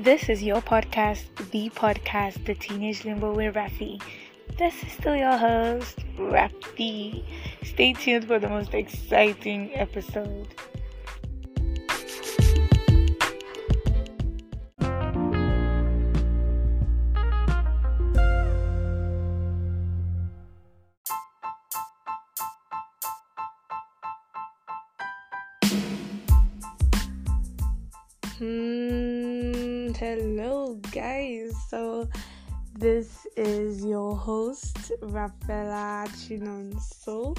[0.00, 4.00] This is your podcast, the podcast, The Teenage Limbo with Rafi.
[4.56, 7.22] This is still your host, Rafi.
[7.62, 10.48] Stay tuned for the most exciting episode.
[33.40, 37.36] Is your host, Rafaela Chinonso,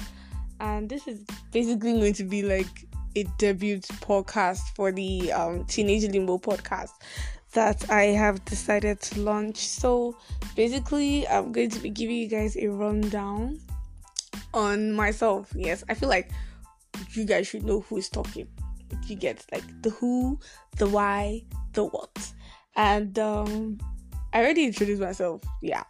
[0.60, 6.04] and this is basically going to be like a debut podcast for the um, Teenage
[6.10, 6.90] Limbo podcast
[7.52, 9.58] that I have decided to launch.
[9.58, 10.16] So,
[10.56, 13.60] basically, I'm going to be giving you guys a rundown
[14.52, 15.52] on myself.
[15.54, 16.30] Yes, I feel like
[17.12, 18.48] you guys should know who is talking
[19.06, 20.38] you get like the who,
[20.76, 21.42] the why,
[21.72, 22.32] the what.
[22.76, 23.78] And um
[24.32, 25.42] I already introduced myself.
[25.60, 25.84] Yeah.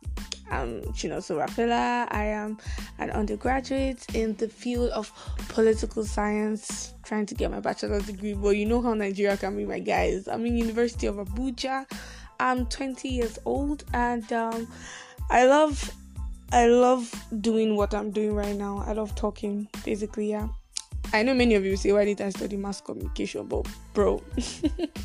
[0.51, 2.09] I'm Chinonso Rafaela.
[2.11, 2.59] I am
[2.99, 5.11] an undergraduate in the field of
[5.49, 8.35] political science, trying to get my bachelor's degree.
[8.35, 10.29] But you know how Nigeria can be, my guys.
[10.29, 11.87] I'm in University of Abuja.
[12.41, 14.67] I'm 20 years old, and um,
[15.31, 15.91] I love,
[16.51, 18.83] I love doing what I'm doing right now.
[18.87, 20.31] I love talking, basically.
[20.31, 20.49] Yeah.
[21.15, 23.47] I know many of you say, why did I study mass communication?
[23.47, 24.23] But, bro,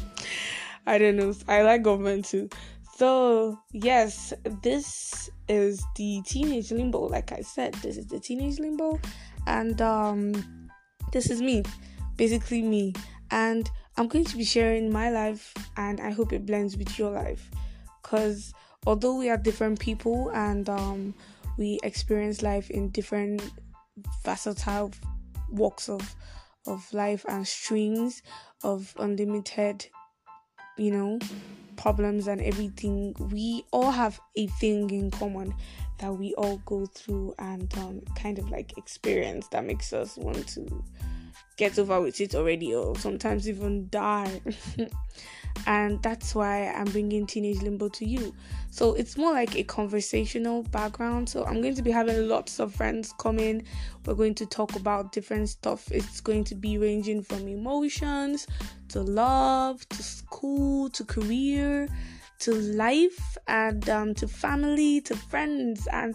[0.87, 1.33] I don't know.
[1.47, 2.49] I like government too.
[2.97, 7.01] So, yes, this is the teenage limbo.
[7.01, 8.99] Like I said, this is the teenage limbo,
[9.45, 10.69] and um,
[11.11, 11.61] this is me,
[12.15, 12.95] basically me.
[13.29, 17.11] And I'm going to be sharing my life, and I hope it blends with your
[17.11, 17.51] life.
[18.01, 18.51] Because
[18.87, 21.13] although we are different people and um,
[21.59, 23.43] we experience life in different
[24.25, 24.89] versatile
[25.51, 26.15] walks of
[26.65, 28.23] of life and streams
[28.63, 29.85] of unlimited
[30.77, 31.17] you know
[31.77, 35.53] problems and everything we all have a thing in common
[35.99, 40.47] that we all go through and um, kind of like experience that makes us want
[40.47, 40.83] to
[41.57, 44.41] get over with it already or sometimes even die
[45.65, 48.33] and that's why I'm bringing Teenage Limbo to you.
[48.69, 51.27] So it's more like a conversational background.
[51.29, 53.63] So I'm going to be having lots of friends coming.
[54.05, 55.91] We're going to talk about different stuff.
[55.91, 58.45] It's going to be ranging from emotions
[58.89, 61.87] to love to school to career
[62.39, 66.13] to life and um, to family to friends and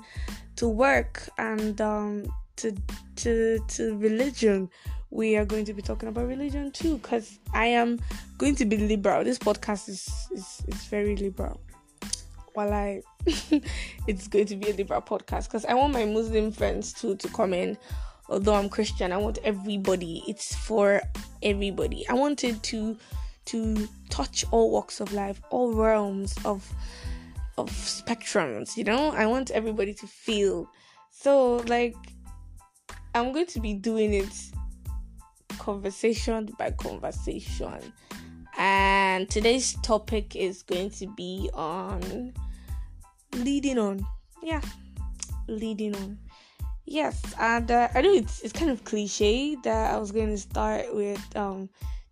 [0.54, 2.72] to work and um, to
[3.16, 4.70] to to religion
[5.12, 8.00] we are going to be talking about religion too because i am
[8.38, 9.22] going to be liberal.
[9.22, 11.60] This podcast is is, is very liberal.
[12.54, 13.02] While i
[14.08, 17.28] it's going to be a liberal podcast because i want my muslim friends too to
[17.28, 17.76] come in.
[18.30, 21.02] Although i'm christian i want everybody it's for
[21.42, 22.08] everybody.
[22.08, 22.96] I wanted to
[23.44, 26.66] to touch all walks of life all realms of
[27.58, 29.10] of spectrums you know?
[29.10, 30.70] I want everybody to feel.
[31.10, 31.94] So like
[33.14, 34.32] i'm going to be doing it
[35.62, 37.92] conversation by conversation.
[38.58, 42.34] And today's topic is going to be on
[43.36, 44.04] leading on.
[44.42, 44.60] Yeah,
[45.46, 46.18] leading on.
[46.84, 50.36] Yes, and uh, I know it's it's kind of cliche that I was going to
[50.36, 51.68] start with um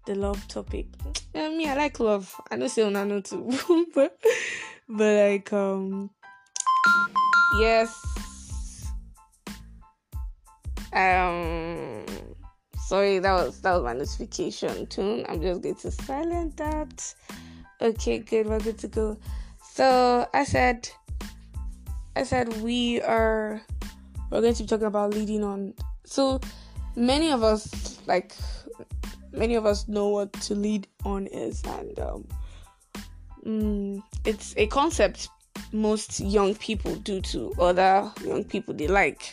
[0.07, 0.87] the love topic.
[1.35, 2.33] I mean, I like love.
[2.53, 3.51] I know say know too,
[3.95, 4.17] but
[4.89, 6.11] but like um
[7.59, 7.91] yes
[10.93, 12.30] um
[12.91, 15.25] sorry that was that was my notification tune.
[15.29, 17.15] I'm just going to silence that.
[17.81, 19.17] Okay good we're good to go.
[19.63, 20.91] So i said
[22.17, 23.63] i said we are
[24.29, 25.73] we're going to be talking about leading on.
[26.05, 26.41] So
[26.97, 28.35] many of us like
[29.31, 32.27] many of us know what to lead on is and um
[33.47, 35.29] mm, it's a concept
[35.73, 39.33] most young people do to other young people they like.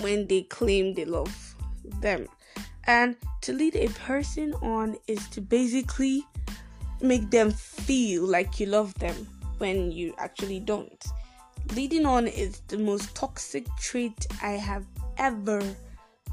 [0.00, 1.47] When they claim they love
[2.00, 2.28] them.
[2.86, 6.24] And to lead a person on is to basically
[7.00, 9.14] make them feel like you love them
[9.58, 11.04] when you actually don't.
[11.74, 14.86] Leading on is the most toxic trait I have
[15.18, 15.60] ever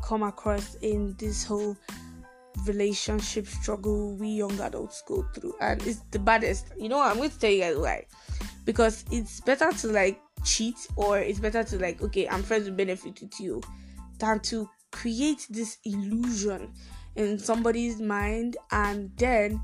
[0.01, 1.75] come across in this whole
[2.65, 7.29] relationship struggle we young adults go through and it's the baddest you know i'm going
[7.29, 8.05] to tell you guys why
[8.63, 12.77] because it's better to like cheat or it's better to like okay i'm friends with
[12.77, 13.61] benefit with you
[14.19, 16.71] than to create this illusion
[17.17, 19.61] in somebody's mind and then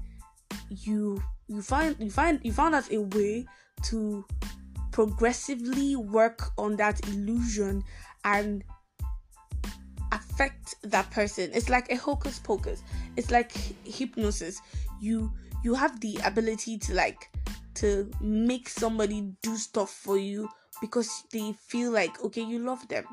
[0.67, 3.45] you you find you find you found out a way
[3.81, 4.25] to
[4.91, 7.81] progressively work on that illusion
[8.25, 8.61] and
[10.11, 11.49] affect that person.
[11.53, 12.83] It's like a hocus pocus.
[13.15, 13.53] It's like
[13.85, 14.61] hypnosis.
[14.99, 15.31] You
[15.63, 17.29] you have the ability to like
[17.75, 20.49] to make somebody do stuff for you
[20.81, 23.05] because they feel like okay you love them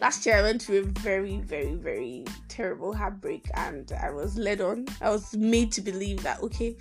[0.00, 4.60] last year i went through a very very very terrible heartbreak and i was led
[4.60, 4.86] on.
[5.00, 6.76] I was made to believe that okay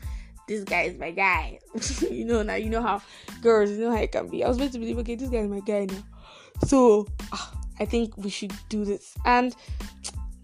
[0.48, 1.60] this guy is my guy.
[2.10, 3.02] You know now you know how
[3.42, 4.44] girls you know how it can be.
[4.44, 6.04] I was made to believe okay this guy is my guy now.
[6.66, 9.14] So ah, i think we should do this.
[9.26, 9.56] And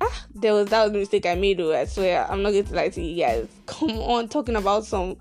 [0.02, 2.30] ah, there was that was the mistake i made though i swear.
[2.30, 3.48] I'm not going to lie to you guys.
[3.66, 5.18] Come on talking about some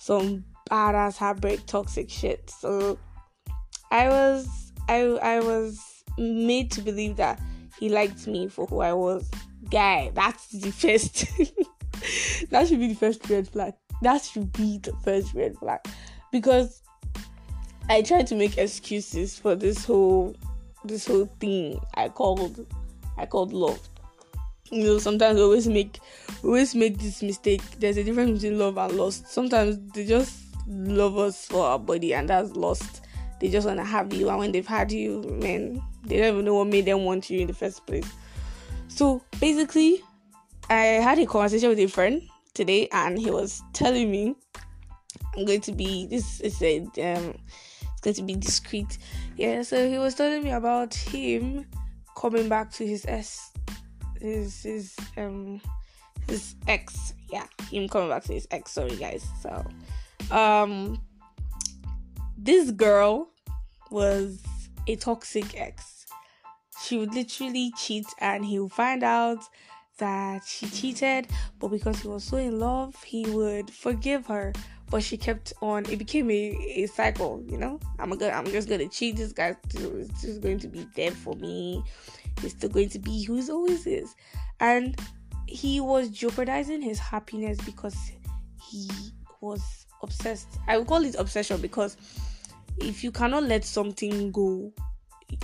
[0.00, 2.50] some badass heartbreak toxic shit.
[2.50, 2.98] So
[3.90, 7.40] i was i i was made to believe that
[7.78, 9.28] he liked me for who I was.
[9.70, 11.26] Guy, that's the first.
[12.50, 13.74] that should be the first red flag.
[14.02, 15.80] That should be the first red flag.
[16.30, 16.82] Because
[17.88, 20.34] I tried to make excuses for this whole
[20.84, 22.66] this whole thing I called
[23.16, 23.80] I called love.
[24.70, 25.98] You know, sometimes always make
[26.42, 27.62] always make this mistake.
[27.78, 29.28] There's a difference between love and lust.
[29.28, 30.34] Sometimes they just
[30.66, 33.02] love us for our body and that's lost.
[33.40, 36.54] They just wanna have you and when they've had you, man, they don't even know
[36.54, 38.10] what made them want you in the first place.
[38.88, 40.02] So basically,
[40.70, 42.22] I had a conversation with a friend
[42.54, 44.36] today, and he was telling me
[45.36, 47.34] I'm going to be this is a um
[47.82, 48.98] it's going to be discreet.
[49.36, 51.66] Yeah, so he was telling me about him
[52.16, 53.52] coming back to his s
[54.20, 55.60] his his um
[56.28, 57.14] his ex.
[57.32, 58.72] Yeah, him coming back to his ex.
[58.72, 59.26] Sorry guys.
[59.42, 59.64] So
[60.30, 61.00] um
[62.38, 63.28] this girl
[63.90, 64.42] was
[64.86, 65.93] a toxic ex
[66.84, 69.38] she would literally cheat and he would find out
[69.98, 71.28] that she cheated,
[71.60, 74.52] but because he was so in love, he would forgive her.
[74.90, 75.86] But she kept on.
[75.90, 77.80] It became a, a cycle, you know.
[77.98, 79.16] I'm gonna, I'm just gonna cheat.
[79.16, 81.82] This guy is just going to be dead for me.
[82.40, 84.14] He's still going to be who he always is,
[84.60, 84.98] and
[85.46, 87.96] he was jeopardizing his happiness because
[88.60, 88.90] he
[89.40, 90.58] was obsessed.
[90.68, 91.96] I would call it obsession because
[92.78, 94.72] if you cannot let something go,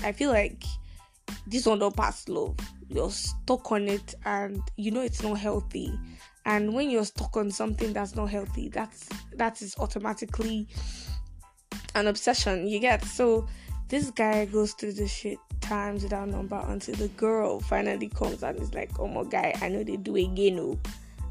[0.04, 0.64] I feel like
[1.46, 2.56] this one don't pass love.
[2.88, 5.92] You're stuck on it and you know it's not healthy.
[6.46, 10.66] And when you're stuck on something that's not healthy, that's that is automatically
[11.94, 13.04] an obsession you get.
[13.04, 13.46] So
[13.88, 18.58] this guy goes through the shit times without number until the girl finally comes and
[18.60, 20.58] is like, Oh my guy, I know they do again.
[20.60, 20.78] Oh.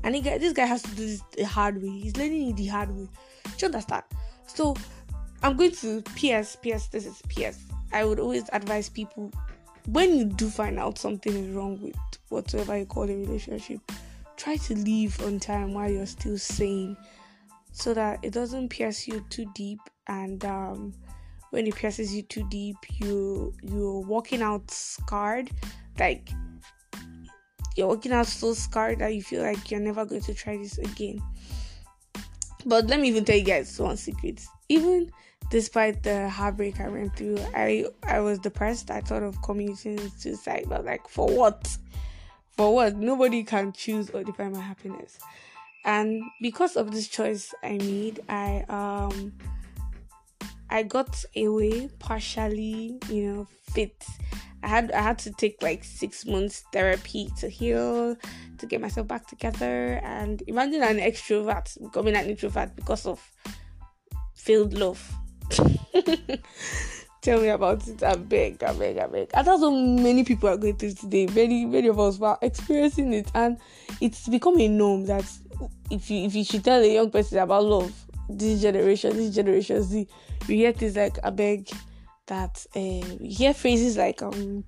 [0.03, 1.89] And he, this guy has to do this the hard way.
[1.89, 3.07] He's learning it the hard way.
[3.45, 4.03] Do you understand?
[4.47, 4.75] So
[5.43, 7.59] I'm going to PS, PS, this is PS.
[7.91, 9.31] I would always advise people
[9.91, 11.95] when you do find out something is wrong with
[12.29, 13.79] whatever you call a relationship,
[14.37, 16.95] try to leave on time while you're still sane
[17.71, 20.93] so that it doesn't pierce you too deep and um,
[21.51, 25.49] when it pierces you too deep you you're walking out scarred.
[25.97, 26.29] Like
[27.75, 30.77] you're walking out so scarred that you feel like you're never going to try this
[30.77, 31.21] again.
[32.65, 34.43] But let me even tell you guys one secret.
[34.67, 35.11] Even
[35.49, 38.91] despite the heartbreak I went through, I I was depressed.
[38.91, 41.77] I thought of committing suicide, but like for what?
[42.55, 42.95] For what?
[42.97, 45.17] Nobody can choose or define my happiness.
[45.85, 49.33] And because of this choice I made, I um
[50.69, 54.05] I got away partially, you know, fit.
[54.61, 58.15] I had I had to take like six months therapy to heal,
[58.57, 59.99] to get myself back together.
[60.03, 63.19] And imagine an extrovert becoming an introvert because of
[64.35, 65.01] failed love
[67.21, 68.01] Tell me about it.
[68.01, 69.29] I beg, I beg, I beg.
[69.33, 71.27] I thought so many people are going through today.
[71.27, 73.57] Many, many of us were experiencing it, and
[73.99, 75.25] it's become a norm that
[75.91, 77.93] if you if you should tell a young person about love,
[78.29, 80.07] this generation, this generation Z,
[80.47, 81.69] you hear things like I beg,
[82.27, 84.63] that uh, you hear phrases like um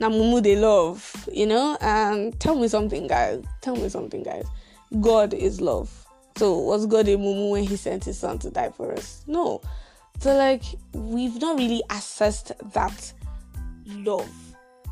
[0.00, 3.42] Namumu they love, you know, and tell me something, guys.
[3.60, 4.46] Tell me something, guys.
[5.00, 5.99] God is love.
[6.40, 9.22] So what's God a mumu when he sent his son to die for us?
[9.26, 9.60] No.
[10.20, 10.62] So like
[10.94, 13.12] we've not really assessed that
[13.84, 14.26] love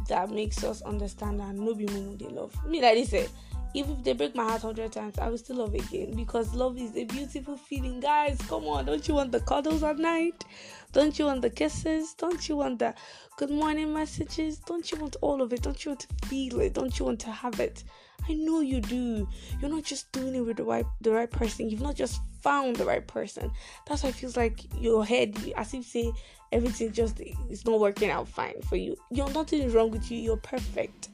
[0.08, 2.54] that makes us understand that no be mumu they love.
[2.66, 3.28] Me like they say,
[3.72, 6.54] even eh, if they break my heart hundred times, I will still love again because
[6.54, 8.00] love is a beautiful feeling.
[8.00, 10.44] Guys, come on, don't you want the cuddles at night?
[10.92, 12.12] Don't you want the kisses?
[12.12, 12.94] Don't you want the
[13.38, 14.58] good morning messages?
[14.58, 15.62] Don't you want all of it?
[15.62, 16.74] Don't you want to feel it?
[16.74, 17.84] Don't you want to have it?
[18.28, 19.26] I know you do.
[19.60, 21.70] You're not just doing it with the right the right person.
[21.70, 23.50] You've not just found the right person.
[23.86, 26.12] That's why it feels like your head, as if say
[26.52, 27.20] everything just
[27.50, 28.96] is not working out fine for you.
[29.10, 30.18] You're nothing is wrong with you.
[30.18, 31.08] You're perfect.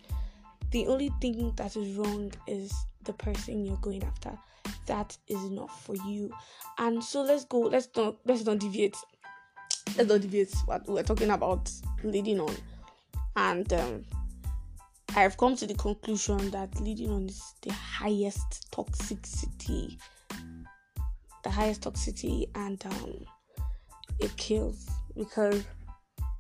[0.71, 2.73] The only thing that is wrong is
[3.04, 4.37] the person you're going after.
[4.87, 6.33] That is not for you.
[6.78, 7.61] And so let's go.
[7.61, 8.97] Let's not let's not deviate.
[9.97, 11.71] Let's not deviate what we're talking about
[12.02, 12.54] leading on.
[13.37, 14.04] And um
[15.16, 19.97] I've come to the conclusion that leading on is the highest toxicity,
[21.44, 23.25] the highest toxicity, and um,
[24.18, 25.64] it kills because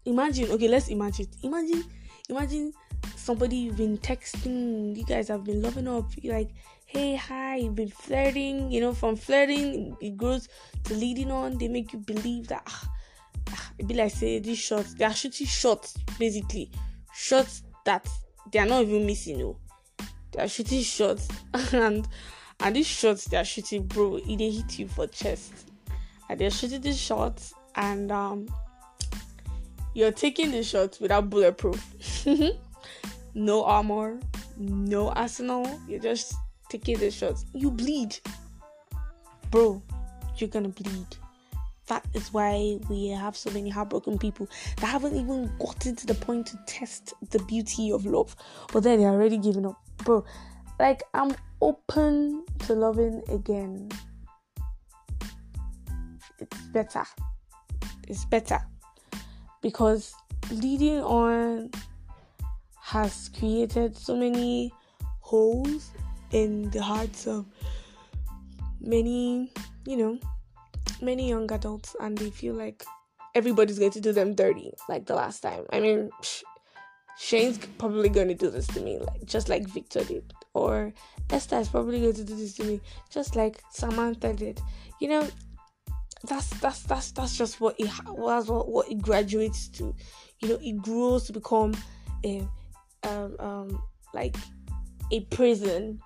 [0.06, 1.84] imagine, okay, let's imagine, imagine,
[2.28, 2.72] imagine
[3.14, 6.50] somebody you've been texting, you guys have been loving up, you're like,
[6.86, 10.48] hey, hi, you've been flirting, you know, from flirting, it grows
[10.82, 12.90] to leading on, they make you believe that, ah,
[13.50, 16.72] ah, it be like, say, these shots, they are shooting shots, basically,
[17.12, 18.08] shots that
[18.52, 19.56] they are not even missing, you
[20.32, 21.28] they are shooting shots,
[21.72, 22.06] and
[22.60, 25.70] and these shots they are shooting, bro, it they hit you for chest,
[26.28, 28.48] and they're shooting these shots, and um,
[29.94, 32.26] you're taking the shots without bulletproof.
[33.34, 34.18] no armor,
[34.56, 35.80] no arsenal.
[35.88, 36.34] You're just
[36.68, 37.44] taking the shots.
[37.52, 38.18] You bleed.
[39.50, 39.82] Bro,
[40.36, 41.16] you're gonna bleed.
[41.88, 44.48] That is why we have so many heartbroken people
[44.78, 48.34] that haven't even gotten to the point to test the beauty of love.
[48.72, 49.80] But then they're already giving up.
[49.98, 50.24] Bro,
[50.80, 53.90] like I'm open to loving again.
[56.38, 57.04] It's better.
[58.08, 58.60] It's better.
[59.60, 60.14] Because
[60.50, 61.70] leading on
[62.80, 64.72] has created so many
[65.20, 65.90] holes
[66.32, 67.46] in the hearts of
[68.80, 69.52] many,
[69.86, 70.18] you know,
[71.02, 72.84] many young adults, and they feel like
[73.34, 75.64] everybody's going to do them dirty, like the last time.
[75.72, 76.10] I mean,
[77.18, 80.92] Shane's probably going to do this to me, like just like Victor did, or
[81.30, 84.60] Esther is probably going to do this to me, just like Samantha did.
[85.00, 85.28] You know,
[86.24, 89.94] that's that's that's that's just what it was what, what it graduates to.
[90.40, 91.74] You know, it grows to become
[92.24, 92.46] a
[93.04, 93.82] um, um,
[94.12, 94.36] like
[95.12, 96.00] a prison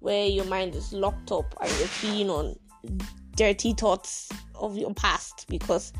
[0.00, 2.56] where your mind is locked up and you're feeding on
[3.38, 5.92] dirty thoughts of your past because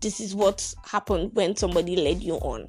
[0.00, 2.66] this is what happened when somebody led you on.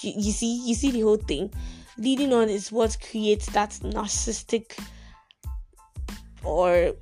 [0.00, 1.52] You, you see, you see the whole thing.
[1.98, 4.78] Leading on is what creates that narcissistic
[6.44, 6.92] or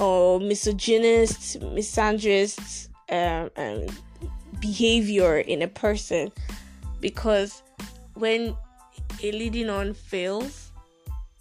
[0.00, 3.86] or misogynist, misandrist um, um,
[4.60, 6.30] behavior in a person
[7.00, 7.62] because
[8.14, 8.56] when
[9.22, 10.72] a leading on fails,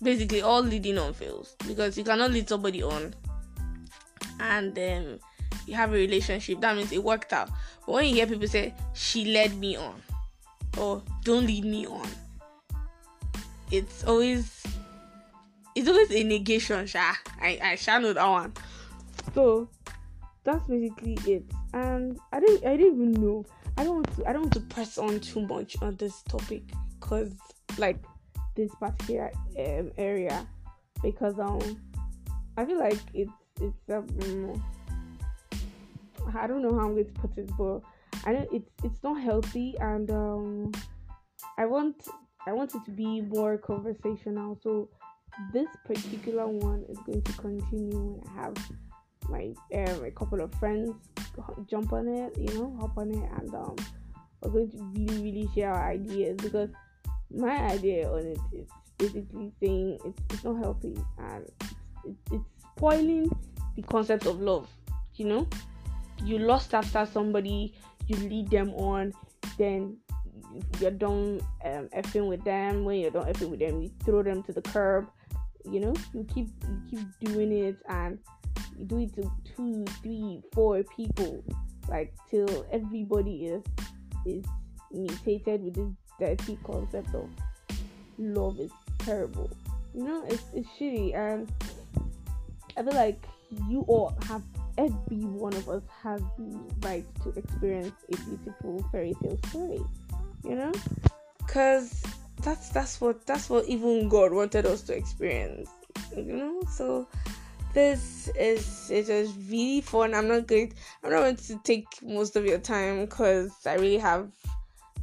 [0.01, 3.13] basically all leading on fails because you cannot lead somebody on
[4.39, 5.19] and um,
[5.65, 6.61] you have a relationship.
[6.61, 7.49] That means it worked out.
[7.85, 10.01] But when you hear people say she led me on
[10.77, 12.07] or don't lead me on,
[13.71, 14.63] it's always
[15.75, 17.13] it's always a negation, Sha.
[17.41, 18.53] I I shall know that one.
[19.33, 19.69] So
[20.43, 21.43] that's basically it.
[21.73, 23.45] And I don't I don't even know.
[23.77, 26.63] I don't want to I don't want to press on too much on this topic
[26.99, 27.31] because
[27.77, 27.97] like
[28.55, 30.45] this particular um, area
[31.01, 31.79] because um
[32.57, 33.31] I feel like it's
[33.61, 34.61] it's um
[36.35, 37.81] I don't know how I'm going to put it, but
[38.25, 40.71] I know it's it's not healthy, and um
[41.57, 41.95] I want
[42.47, 44.59] I want it to be more conversational.
[44.63, 44.89] So
[45.53, 48.55] this particular one is going to continue when I have
[49.29, 50.91] my um, a couple of friends
[51.69, 53.75] jump on it, you know, hop on it, and um
[54.41, 56.69] we're going to really really share our ideas because
[57.31, 61.45] my idea on it is basically saying it's, it's not healthy and
[62.05, 63.29] it's, it's spoiling
[63.75, 64.69] the concept of love.
[65.15, 65.47] You know,
[66.23, 67.75] you lost after somebody,
[68.07, 69.11] you lead them on,
[69.57, 69.97] then
[70.79, 72.85] you're done um, effing with them.
[72.85, 75.09] When you're done effing with them, you throw them to the curb.
[75.69, 78.17] You know, you keep you keep doing it and
[78.77, 81.43] you do it to two, three, four people,
[81.89, 83.63] like till everybody is
[84.25, 84.45] is
[84.89, 87.29] mutated with this dirty concept of
[88.17, 89.51] love is terrible.
[89.93, 91.51] You know, it's it's shitty, and
[92.79, 93.21] I feel like
[93.67, 94.41] you all have
[94.77, 99.81] every one of us has the right to experience a beautiful fairy tale story.
[100.45, 100.71] You know,
[101.39, 102.01] because
[102.41, 105.69] that's that's what that's what even God wanted us to experience.
[106.15, 107.05] You know, so
[107.73, 110.13] this is it is really fun.
[110.13, 110.71] I'm not going.
[111.03, 114.31] I'm not going to take most of your time because I really have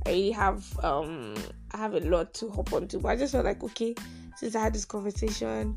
[0.07, 1.35] I really have um
[1.73, 3.95] I have a lot to hop onto, but I just felt like okay,
[4.37, 5.77] since I had this conversation,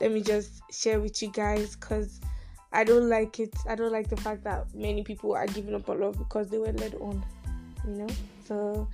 [0.00, 2.20] let me just share with you guys because
[2.72, 3.54] I don't like it.
[3.68, 6.58] I don't like the fact that many people are giving up on love because they
[6.58, 7.24] were led on,
[7.86, 8.08] you know.
[8.46, 8.88] So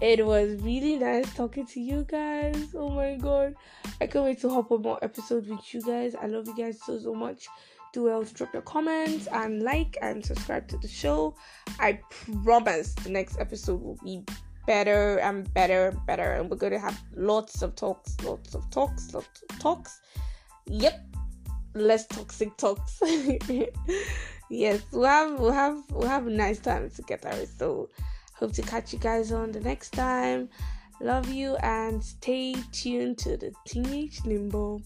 [0.00, 2.68] it was really nice talking to you guys.
[2.74, 3.54] Oh my god,
[4.00, 6.14] I can't wait to hop on more episodes with you guys.
[6.14, 7.48] I love you guys so so much
[7.92, 11.34] do well to drop your comments and like and subscribe to the show.
[11.80, 12.00] I
[12.44, 14.24] promise the next episode will be
[14.66, 19.14] better and better and better and we're gonna have lots of talks, lots of talks,
[19.14, 20.00] lots of talks.
[20.68, 21.04] Yep.
[21.74, 23.00] Less toxic talks.
[24.50, 27.46] yes, we'll have we'll have we'll have a nice time together.
[27.46, 27.88] So
[28.34, 30.48] hope to catch you guys on the next time.
[31.00, 34.80] Love you and stay tuned to the Teenage Limbo.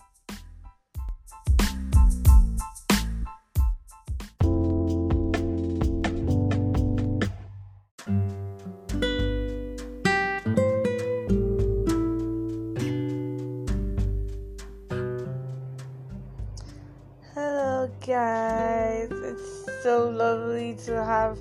[19.82, 21.36] So lovely to have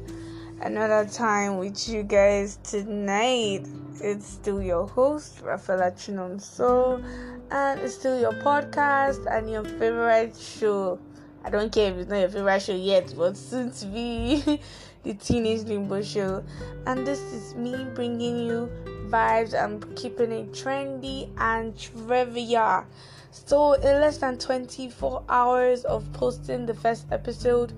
[0.62, 3.68] another time with you guys tonight.
[4.02, 7.04] It's still your host, Rafaela Chinonso,
[7.52, 10.98] and it's still your podcast and your favorite show.
[11.44, 14.60] I don't care if it's not your favorite show yet, but soon to be
[15.04, 16.44] the Teenage Limbo Show.
[16.88, 18.72] And this is me bringing you
[19.06, 22.86] vibes and keeping it trendy and trivia.
[23.30, 27.72] So, in less than 24 hours of posting the first episode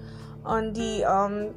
[0.46, 1.54] on the um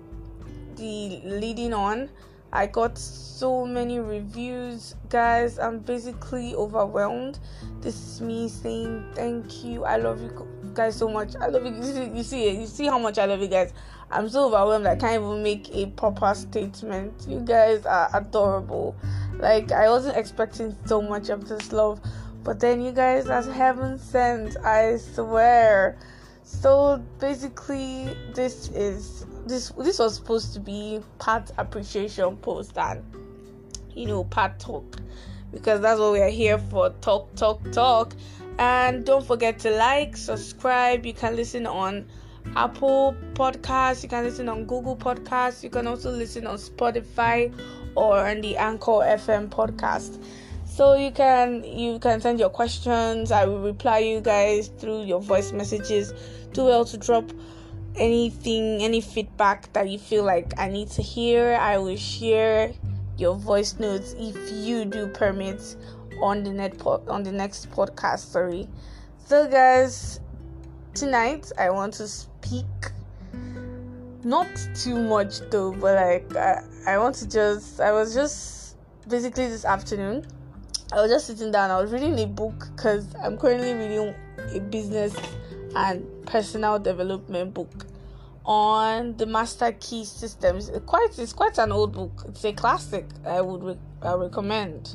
[0.76, 2.10] the leading on,
[2.52, 5.58] I got so many reviews, guys.
[5.58, 7.38] I'm basically overwhelmed.
[7.80, 9.84] This is me saying thank you.
[9.84, 11.34] I love you guys so much.
[11.40, 11.74] I love you.
[11.74, 12.58] You see, you see it.
[12.60, 13.72] You see how much I love you guys.
[14.10, 14.86] I'm so overwhelmed.
[14.86, 17.26] I can't even make a proper statement.
[17.28, 18.94] You guys are adorable.
[19.34, 22.00] Like I wasn't expecting so much of this love,
[22.44, 24.56] but then you guys are heaven sent.
[24.58, 25.98] I swear.
[26.46, 33.02] So basically, this is this this was supposed to be part appreciation post and
[33.92, 34.96] you know part talk.
[35.50, 38.14] Because that's what we are here for talk talk talk.
[38.60, 41.04] And don't forget to like subscribe.
[41.04, 42.06] You can listen on
[42.54, 44.04] apple podcasts.
[44.04, 45.64] You can listen on google podcasts.
[45.64, 47.52] You can also listen on spotify
[47.96, 50.22] or on the anchor fm podcast
[50.76, 55.20] so you can you can send your questions i will reply you guys through your
[55.20, 56.12] voice messages
[56.52, 57.24] do well to drop
[57.98, 62.72] anything, any feedback that you feel like I need to hear, I will share
[63.16, 65.76] your voice notes if you do permit
[66.20, 68.30] on the net po- on the next podcast.
[68.30, 68.68] Sorry.
[69.24, 70.20] So guys,
[70.94, 72.66] tonight I want to speak
[74.22, 78.76] not too much though, but like I, I want to just I was just
[79.08, 80.26] basically this afternoon
[80.92, 81.72] I was just sitting down.
[81.72, 84.14] I was reading a book because I'm currently reading
[84.54, 85.16] a business
[85.74, 87.86] and personal development book
[88.44, 90.68] on the master key systems.
[90.68, 92.24] It's quite it's quite an old book.
[92.28, 93.04] It's a classic.
[93.26, 94.94] I would re- I recommend.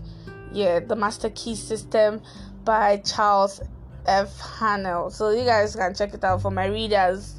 [0.54, 2.22] Yeah the master key system
[2.64, 3.62] by charles
[4.06, 4.38] f.
[4.40, 7.36] Haanel so you guys can check it out for my readers.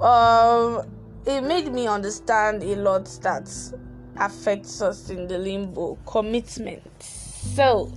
[0.00, 0.82] Um
[1.24, 3.48] it made me understand a lot that
[4.16, 5.96] affects us in the limbo.
[6.06, 7.92] Commitment so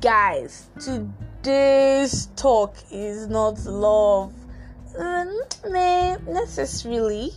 [0.00, 4.32] guys today's talk is not love
[4.98, 5.40] um,
[5.70, 7.32] may necessarily,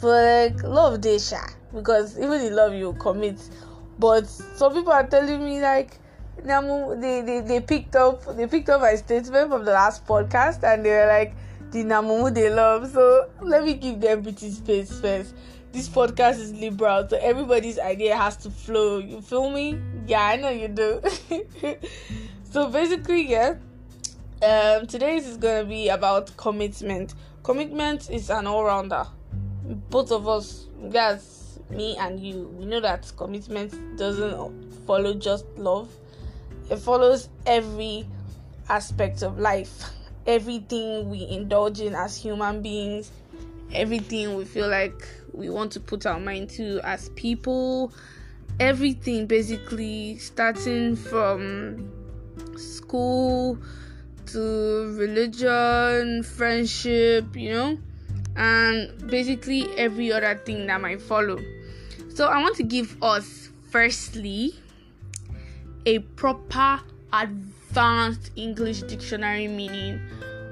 [0.00, 3.38] but like love Desha because even in love you commit.
[3.98, 5.98] But some people are telling me like
[6.44, 10.84] they, they they picked up they picked up my statement from the last podcast and
[10.84, 11.34] they were like
[11.70, 12.90] the Namumu they love.
[12.90, 15.34] So let me give them pretty space first.
[15.72, 18.98] This podcast is liberal, so everybody's idea has to flow.
[18.98, 19.78] You feel me?
[20.06, 21.00] Yeah, I know you do.
[22.44, 23.54] so basically, yeah
[24.42, 27.14] um, today's is gonna be about commitment.
[27.44, 29.06] Commitment is an all-rounder.
[29.88, 35.88] Both of us, guys, me and you, we know that commitment doesn't follow just love.
[36.70, 38.04] It follows every
[38.68, 39.90] aspect of life,
[40.26, 43.12] everything we indulge in as human beings,
[43.74, 47.92] everything we feel like we want to put our mind to as people,
[48.60, 51.90] everything basically starting from
[52.56, 53.58] school
[54.26, 57.78] to religion, friendship, you know,
[58.36, 61.38] and basically every other thing that might follow.
[62.14, 64.54] So, I want to give us firstly
[65.86, 66.80] a proper
[67.12, 70.00] advanced English dictionary meaning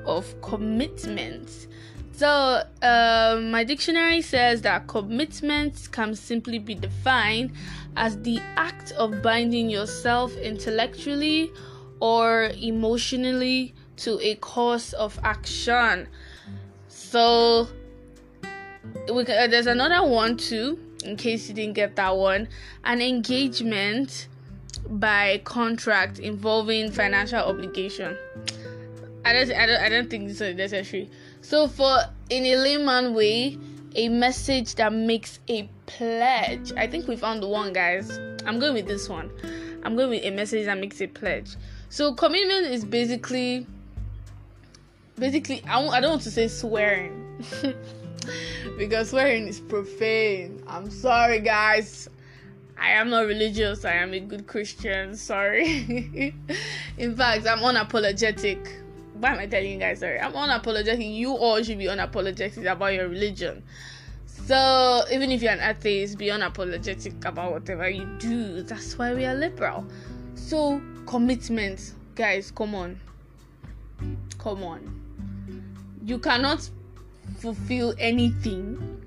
[0.06, 1.68] of commitment.
[2.20, 7.52] So, uh, my dictionary says that commitment can simply be defined
[7.96, 11.50] as the act of binding yourself intellectually
[11.98, 16.08] or emotionally to a course of action.
[16.88, 17.68] So
[19.10, 22.48] we, uh, there's another one too, in case you didn't get that one.
[22.84, 24.28] An engagement
[24.90, 28.14] by contract involving financial obligation.
[29.24, 31.08] I don't, I don't, I don't think this is necessary.
[31.42, 31.98] So for
[32.28, 33.58] in a layman way,
[33.96, 36.72] a message that makes a pledge.
[36.76, 38.18] I think we found the one, guys.
[38.46, 39.30] I'm going with this one.
[39.82, 41.56] I'm going with a message that makes a pledge.
[41.88, 43.66] So commitment is basically
[45.18, 47.44] basically I, I don't want to say swearing
[48.78, 50.62] because swearing is profane.
[50.66, 52.08] I'm sorry guys.
[52.78, 53.84] I am not religious.
[53.84, 55.14] I am a good Christian.
[55.14, 56.34] Sorry.
[56.98, 58.79] In fact, I'm unapologetic.
[59.20, 60.00] Why am I telling you guys?
[60.00, 61.14] Sorry, I'm unapologetic.
[61.14, 63.62] You all should be unapologetic about your religion.
[64.24, 68.62] So even if you're an atheist, be unapologetic about whatever you do.
[68.62, 69.86] That's why we are liberal.
[70.36, 72.50] So commitment, guys.
[72.50, 72.98] Come on,
[74.38, 75.02] come on.
[76.02, 76.68] You cannot
[77.40, 79.02] fulfill anything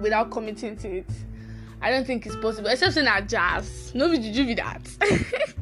[0.00, 1.10] without committing to it.
[1.82, 3.90] I don't think it's possible, except in that jazz.
[3.92, 4.86] Nobody did you be that.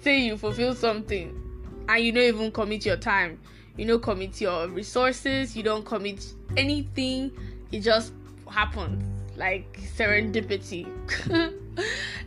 [0.00, 1.49] Say you fulfill something
[1.90, 3.40] and you don't even commit your time,
[3.76, 6.24] you don't commit your resources, you don't commit
[6.56, 7.32] anything,
[7.72, 8.12] it just
[8.48, 9.02] happens
[9.36, 10.86] like serendipity.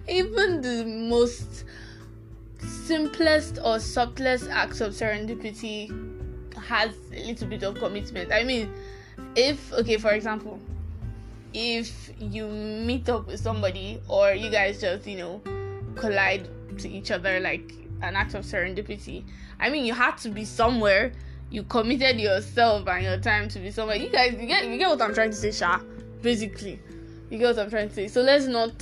[0.10, 1.64] even the most
[2.60, 5.88] simplest or subtlest acts of serendipity
[6.58, 8.34] has a little bit of commitment.
[8.34, 8.70] I mean,
[9.36, 10.60] if okay, for example,
[11.54, 15.42] if you meet up with somebody or you guys just you know
[15.96, 16.50] collide
[16.80, 17.72] to each other like
[18.02, 19.24] an act of serendipity
[19.64, 21.12] i mean you had to be somewhere.
[21.50, 23.96] You committed yourself and your time to be somewhere.
[23.96, 25.80] You guys you get you get what i'm trying to say sha
[26.22, 26.80] basically.
[27.30, 28.08] You get what i'm trying to say.
[28.08, 28.74] So let's not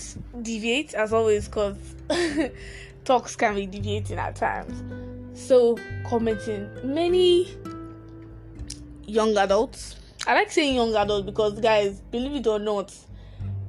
[0.41, 1.77] deviate as always because
[3.05, 4.83] talks can be deviating at times.
[5.33, 6.69] So committing.
[6.83, 7.55] Many
[9.05, 9.95] young adults
[10.27, 12.93] I like saying young adults because, guys, believe it or not,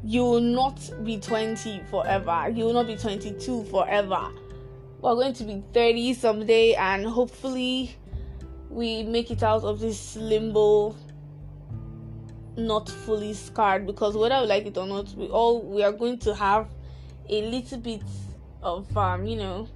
[0.05, 2.53] you will not be 20 forever.
[2.55, 4.29] You will not be 22 forever.
[5.03, 7.97] We're going to be 30 someday, and hopefully,
[8.71, 10.97] we make it out of this limbo
[12.57, 16.19] not fully scarred because whether we like it or not we all we are going
[16.19, 16.69] to have
[17.31, 18.03] a little bit
[18.63, 19.67] of um you know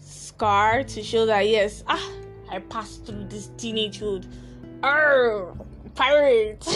[0.00, 2.10] scar to show that yes ah
[2.50, 4.26] i passed through this teenagehood
[4.84, 5.54] Arr,
[5.94, 6.66] pirate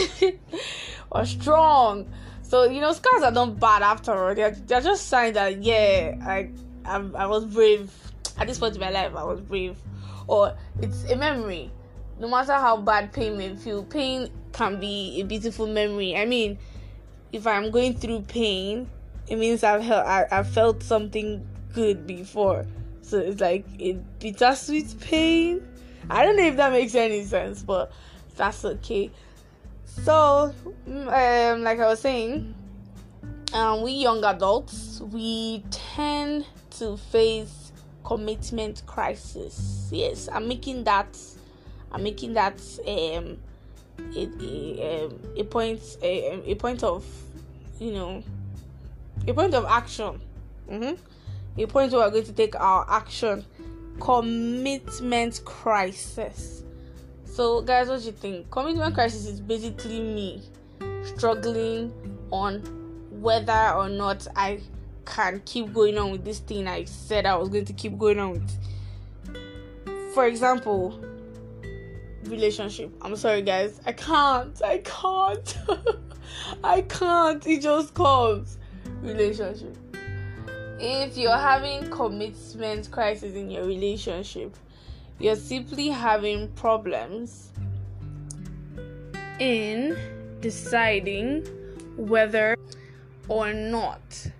[1.11, 2.09] or strong.
[2.41, 4.35] So you know, scars are not bad after all.
[4.35, 6.51] They're, they're just signs that yeah, I,
[6.89, 7.93] I I was brave
[8.39, 9.15] at this point in my life.
[9.15, 9.77] I was brave,
[10.27, 11.71] or it's a memory.
[12.19, 16.17] No matter how bad pain may feel, pain can be a beautiful memory.
[16.17, 16.59] I mean,
[17.33, 18.89] if I'm going through pain,
[19.29, 22.67] it means I've I, I've felt something good before.
[23.03, 25.67] So it's like a bittersweet pain.
[26.11, 27.93] I don't know if that makes any sense, but
[28.37, 29.11] that's okay.
[29.85, 30.55] So,
[30.87, 32.55] um, like I was saying,
[33.53, 36.47] um, we young adults we tend
[36.79, 37.73] to face
[38.05, 39.89] commitment crisis.
[39.93, 41.17] Yes, I'm making that.
[41.93, 43.39] I'm making that um,
[44.15, 47.05] a, a, um, a point a, a point of
[47.79, 48.23] you know
[49.27, 50.21] a point of action.
[50.71, 50.95] Mm-hmm.
[51.61, 53.45] A point where we're going to take our action.
[54.01, 56.63] Commitment crisis.
[57.25, 58.51] So, guys, what do you think?
[58.51, 60.43] Commitment crisis is basically me
[61.03, 61.93] struggling
[62.31, 62.61] on
[63.11, 64.61] whether or not I
[65.09, 68.19] can keep going on with this thing I said I was going to keep going
[68.19, 70.15] on with.
[70.15, 71.01] For example,
[72.25, 72.93] relationship.
[73.01, 73.81] I'm sorry, guys.
[73.87, 74.61] I can't.
[74.63, 75.59] I can't.
[76.65, 77.47] I can't.
[77.47, 78.59] It just comes.
[79.03, 79.77] Relationship.
[80.81, 84.57] If you're having commitment crisis in your relationship,
[85.19, 87.51] you're simply having problems
[89.41, 89.97] in
[90.41, 91.47] deciding
[91.97, 92.57] whether
[93.29, 94.31] or not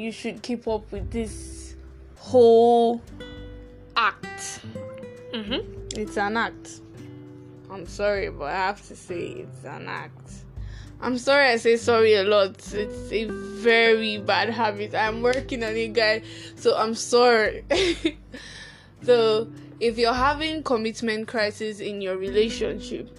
[0.00, 1.76] you should keep up with this
[2.16, 3.02] whole
[3.96, 4.60] act.
[5.32, 6.00] Mm-hmm.
[6.00, 6.80] It's an act.
[7.70, 10.32] I'm sorry, but I have to say it's an act.
[11.02, 12.56] I'm sorry I say sorry a lot.
[12.74, 14.94] It's a very bad habit.
[14.94, 16.22] I'm working on it, guys.
[16.56, 17.64] So I'm sorry.
[19.02, 23.18] so if you're having commitment crisis in your relationship,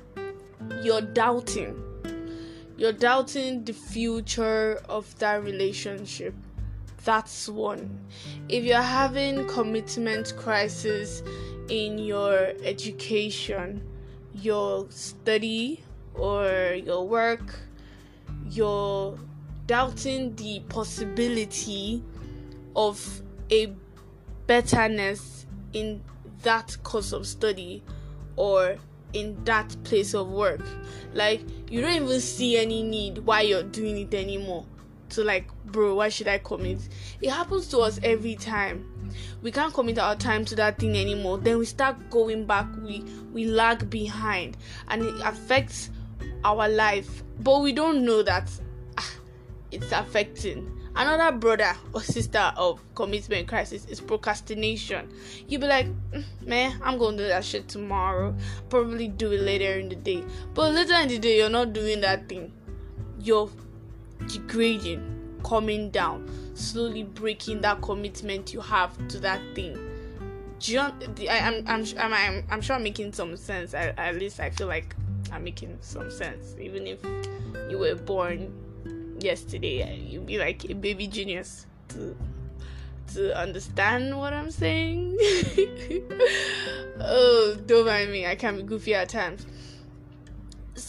[0.83, 1.75] you're doubting.
[2.77, 6.35] You're doubting the future of that relationship.
[7.03, 7.99] That's one.
[8.47, 11.23] If you're having commitment crisis
[11.69, 13.83] in your education,
[14.33, 15.83] your study,
[16.13, 17.59] or your work,
[18.49, 19.17] you're
[19.65, 22.03] doubting the possibility
[22.75, 23.73] of a
[24.47, 26.03] betterness in
[26.43, 27.83] that course of study
[28.35, 28.75] or
[29.13, 30.61] in that place of work.
[31.13, 34.65] Like you don't even see any need why you're doing it anymore.
[35.11, 36.87] So like, bro, why should I commit?
[37.21, 38.87] It happens to us every time.
[39.41, 41.37] We can't commit our time to that thing anymore.
[41.37, 42.67] Then we start going back.
[42.81, 45.89] We we lag behind, and it affects
[46.43, 47.23] our life.
[47.39, 48.49] But we don't know that
[48.97, 49.13] ah,
[49.71, 55.09] it's affecting Another brother or sister of commitment crisis is procrastination.
[55.47, 58.35] You be like, mm, man, I'm gonna do that shit tomorrow.
[58.69, 60.23] Probably do it later in the day.
[60.53, 62.51] But later in the day, you're not doing that thing.
[63.19, 63.49] You're
[64.27, 65.17] degrading.
[65.43, 69.73] coming down, slowly breaking that commitment you have to that thing.
[70.59, 73.73] Do you, I, am I'm, I'm, I'm, I'm sure I'm making some sense.
[73.73, 74.95] I, at least I feel like
[75.31, 76.55] I'm making some sense.
[76.59, 76.99] Even if
[77.69, 78.53] you were born
[79.19, 82.15] yesterday, you'd be like a baby genius to
[83.13, 85.17] to understand what I'm saying.
[86.99, 88.25] oh, don't mind me.
[88.25, 89.45] I can be goofy at times.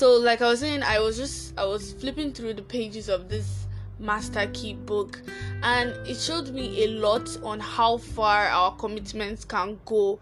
[0.02, 3.28] So, like I was saying, I was just I was flipping through the pages of
[3.28, 3.68] this
[4.00, 5.22] master key book,
[5.62, 10.18] and it showed me a lot on how far our commitments can go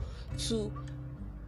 [0.48, 0.70] to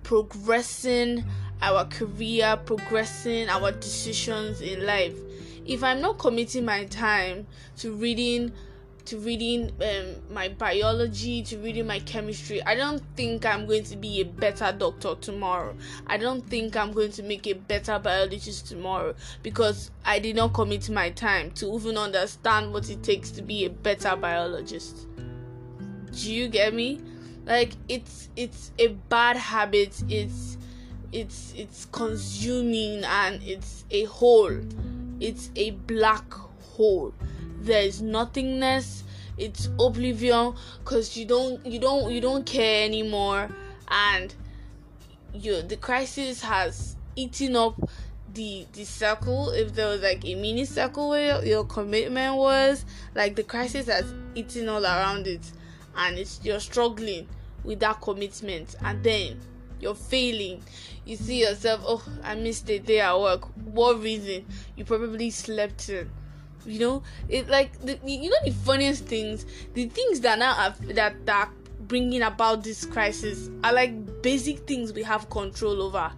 [0.02, 1.26] progressing
[1.60, 5.18] our career, progressing our decisions in life.
[5.66, 7.46] If I'm not committing my time
[7.80, 8.50] to reading
[9.06, 12.62] to reading um, my biology, to reading my chemistry.
[12.62, 15.74] I don't think I'm going to be a better doctor tomorrow.
[16.06, 20.54] I don't think I'm going to make a better biologist tomorrow because I did not
[20.54, 25.06] commit my time to even understand what it takes to be a better biologist.
[26.12, 27.00] Do you get me?
[27.44, 30.02] Like it's it's a bad habit.
[30.08, 30.58] It's
[31.10, 34.60] it's it's consuming and it's a hole.
[35.18, 37.12] It's a black hole
[37.64, 39.04] there is nothingness
[39.38, 43.48] it's oblivion because you don't you don't you don't care anymore.
[43.88, 44.34] And
[45.34, 47.74] you the crisis has eaten up
[48.34, 49.50] the the circle.
[49.50, 54.12] If there was like a mini circle where your commitment was like the crisis has
[54.34, 55.50] eaten all around it.
[55.96, 57.28] And it's you're struggling
[57.64, 58.76] with that commitment.
[58.82, 59.40] And then
[59.80, 60.62] you're failing.
[61.04, 63.44] You see yourself oh i missed a day at work.
[63.64, 64.44] What reason?
[64.76, 66.10] You probably slept in
[66.66, 67.02] you know?
[67.28, 69.46] It like the, you know the funniest things?
[69.74, 74.92] The things that now have that that bringing about this crisis are like basic things
[74.92, 76.12] we have control over.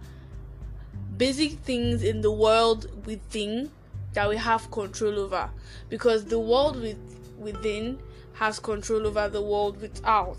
[1.17, 3.71] Basic things in the world within
[4.13, 5.49] that we have control over.
[5.89, 6.97] Because the world with,
[7.37, 7.99] within
[8.33, 10.37] has control over the world without.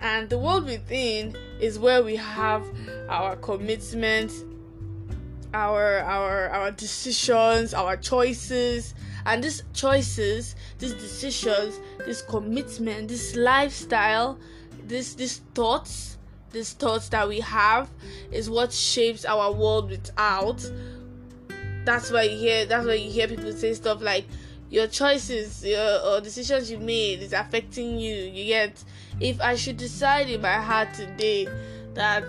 [0.00, 2.64] And the world within is where we have
[3.08, 4.32] our commitment
[5.54, 8.92] our our our decisions our choices
[9.26, 14.38] and these choices these decisions this commitment this lifestyle
[14.86, 16.14] this these thoughts
[16.54, 17.90] these thoughts that we have
[18.30, 20.64] is what shapes our world without.
[21.84, 24.24] That's why you hear that's why you hear people say stuff like
[24.70, 28.14] your choices your or decisions you made is affecting you.
[28.14, 28.82] You get
[29.20, 31.46] if i should decide in my heart today
[31.94, 32.24] that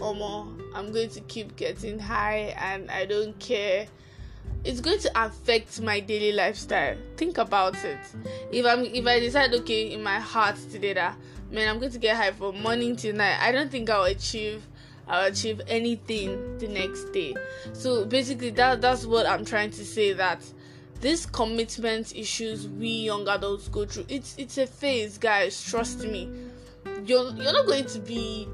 [0.00, 3.86] oh i'm going to keep getting high and i don't care
[4.64, 6.96] it's going to affect my daily lifestyle.
[7.16, 7.98] Think about it.
[8.52, 11.16] If I'm if I decide okay in my heart today that
[11.50, 14.66] man I'm going to get high from morning till night, I don't think I'll achieve
[15.08, 17.34] I'll achieve anything the next day.
[17.72, 20.42] So basically that that's what I'm trying to say that
[21.00, 26.30] these commitment issues we young adults go through it's it's a phase guys trust me
[27.06, 28.46] you're you're not going to be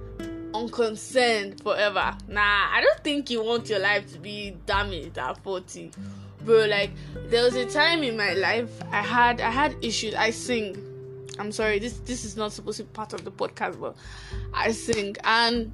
[0.55, 2.17] unconcerned forever.
[2.29, 2.41] Nah,
[2.73, 5.91] I don't think you want your life to be damaged at 40.
[6.45, 6.91] Bro, like
[7.29, 10.15] there was a time in my life I had I had issues.
[10.15, 10.77] I sing.
[11.39, 13.97] I'm sorry, this this is not supposed to be part of the podcast, but
[14.55, 15.73] I sing and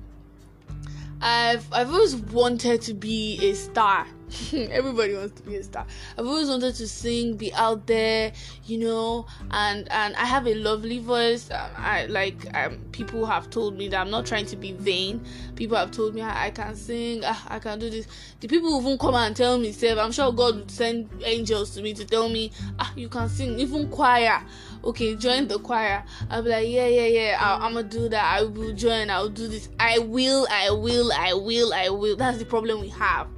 [1.20, 4.06] I've I've always wanted to be a star.
[4.70, 5.86] everybody wants to be a star.
[6.18, 8.32] I've always wanted to sing be out there
[8.64, 11.50] you know and and i have a lovely voice.
[11.50, 15.24] Um, i like um, people have told me that i'm not trying to be vain.
[15.56, 17.24] People have told me i, I can sing.
[17.24, 18.06] I, I can do this.
[18.40, 21.82] The people even come and tell me say i'm sure god would send angels to
[21.82, 23.58] me to tell me ah you can sing.
[23.58, 24.42] Even choir.
[24.84, 26.04] Okay join the choir.
[26.30, 27.38] I'll be like yeah yeah yeah.
[27.40, 28.24] I am gonna do that.
[28.24, 29.10] I will join.
[29.10, 29.68] I'll do this.
[29.78, 32.16] I will i will i will i will.
[32.16, 33.28] That's the problem we have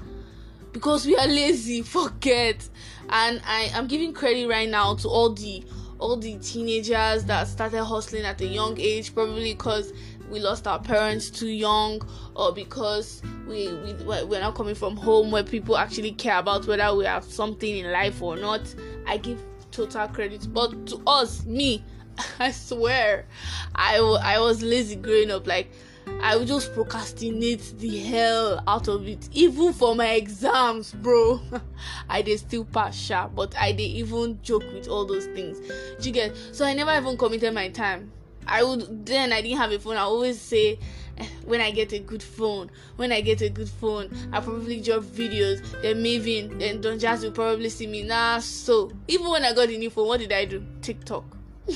[0.75, 2.69] because we are lazy forget.
[3.09, 5.65] And i am giving credit right now to all the
[5.99, 9.93] all the teenagers that started hustling at a young age probably because
[10.29, 12.03] we lost our parents too young
[12.35, 16.95] or because we, we we're not coming from home where people actually care about whether
[16.95, 18.75] we have something in life or not.
[19.07, 20.53] I give total credit.
[20.53, 21.85] But to us me
[22.39, 23.27] i swear
[23.75, 25.47] i, I was lazy growing up.
[25.47, 25.71] Like
[26.21, 29.29] I will just procrastinate the hell out of it.
[29.33, 31.41] Even for my exams, bro.
[32.09, 35.61] I did still pass sharp, but I did even joke with all those things.
[36.01, 36.37] Do you get?
[36.53, 38.11] So I never even committed my time.
[38.47, 39.97] I would then I didn't have a phone.
[39.97, 40.79] I always say
[41.19, 44.81] eh, when I get a good phone, when I get a good phone, I probably
[44.81, 45.61] drop videos.
[45.83, 48.03] Then Mavin, then Don Jazzy will probably see me.
[48.03, 50.65] Nah, so even when I got the new phone, what did I do?
[50.83, 51.25] TikTok,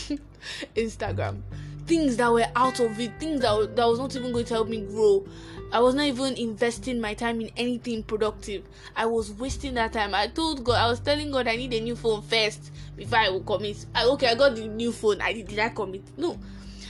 [0.77, 1.43] Instagram,
[1.89, 4.69] things that were out of it, things that, that was not even going to help
[4.69, 5.27] me grow.
[5.73, 8.65] I was not even investing my time in anything productive.
[8.95, 10.15] I was wasting that time.
[10.15, 13.29] I told God, I was telling God I need a new phone first before I
[13.31, 13.85] will commit.
[13.95, 15.21] I, okay, I got the new phone.
[15.21, 16.03] I did, did I commit?
[16.17, 16.39] No.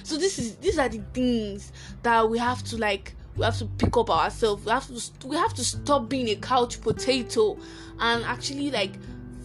[0.03, 3.67] So this is these are the things that we have to like we have to
[3.67, 4.65] pick up ourselves.
[4.65, 7.59] We have to we have to stop being a couch potato
[8.01, 8.93] and actually like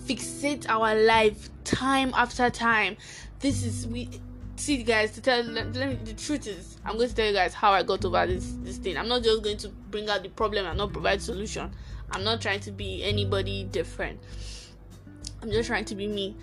[0.06, 2.98] fixate our life time after time.
[3.39, 4.10] This is we
[4.63, 7.54] see guys to tell let, me, the truth is i'm going to tell you guys
[7.54, 8.97] how i got over this this thing.
[8.97, 11.71] I'm not just going to bring out the problem and not provide solution.
[12.12, 14.19] I'm not trying to be anybody different.
[15.41, 16.36] I'm just trying to be me.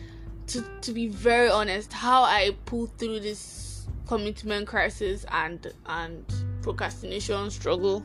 [0.49, 6.25] To to be very honest how i pulled through this commitment crisis and and
[6.61, 8.03] procrastination struggle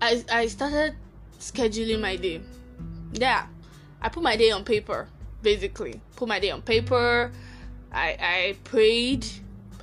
[0.00, 0.94] i i started
[1.40, 2.40] scheduling my day.
[3.12, 3.46] Yeah
[4.00, 5.08] i put my day on paper
[5.42, 6.00] basically.
[6.16, 7.32] Put my day on paper
[7.94, 9.26] I I prayed.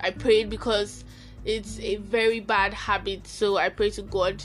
[0.02, 1.04] I prayed because
[1.46, 3.28] it's a very bad habit.
[3.28, 4.44] So I pray to God.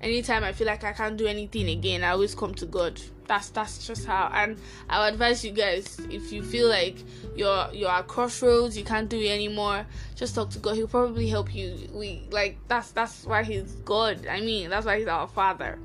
[0.00, 3.00] Anytime I feel like I can't do anything again, I always come to God.
[3.26, 4.30] That's that's just how.
[4.32, 4.56] And
[4.88, 6.96] I would advise you guys if you feel like
[7.36, 9.84] you're you're at crossroads, you can't do it anymore.
[10.14, 10.76] Just talk to God.
[10.76, 11.76] He'll probably help you.
[11.92, 14.26] We like that's that's why He's God.
[14.26, 15.78] I mean, that's why He's our Father.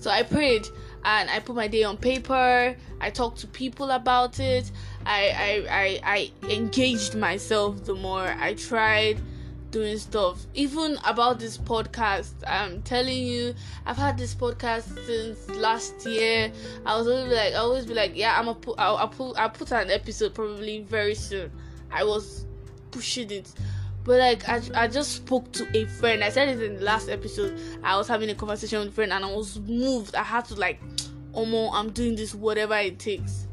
[0.00, 0.66] So I prayed
[1.04, 2.74] and I put my day on paper.
[3.00, 4.70] I talked to people about it.
[5.10, 8.28] I, I, I, I engaged myself the more.
[8.38, 9.20] I tried
[9.72, 10.46] doing stuff.
[10.54, 13.52] Even about this podcast, I'm telling you,
[13.86, 16.52] I've had this podcast since last year.
[16.86, 19.36] I was always like, I always be like, yeah, I'm a put, I'll, I'll put,
[19.36, 21.50] I'll put an episode probably very soon.
[21.90, 22.46] I was
[22.92, 23.52] pushing it.
[24.04, 26.22] But like I, I just spoke to a friend.
[26.22, 27.58] I said it in the last episode.
[27.82, 30.14] I was having a conversation with a friend and I was moved.
[30.14, 30.80] I had to like,
[31.34, 33.48] Omo, I'm doing this whatever it takes.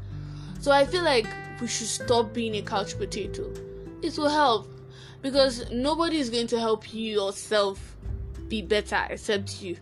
[0.60, 1.26] So I feel like
[1.60, 3.52] we should stop being a couch potato.
[4.02, 4.68] It will help
[5.22, 7.96] because nobody is going to help you yourself
[8.48, 9.76] be better except you.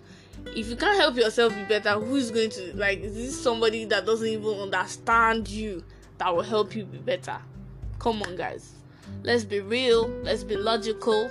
[0.54, 3.00] If you can't help yourself be better, who is going to like?
[3.00, 5.82] Is this somebody that doesn't even understand you
[6.18, 7.38] that will help you be better?
[7.98, 8.72] Come on, guys.
[9.22, 10.08] Let's be real.
[10.22, 11.30] Let's be logical.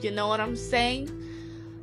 [0.00, 1.10] You know what I'm saying?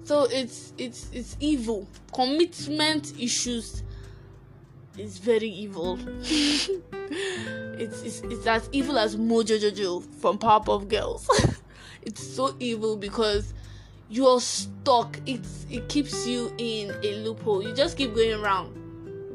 [0.03, 1.87] So it's it's it's evil.
[2.13, 3.83] Commitment issues
[4.97, 5.99] is very evil.
[6.21, 11.29] it's, it's it's as evil as Mojo Jojo from Powerpuff Girls.
[12.01, 13.53] it's so evil because
[14.09, 15.19] you're stuck.
[15.25, 17.63] It's it keeps you in a loophole.
[17.63, 18.75] You just keep going round,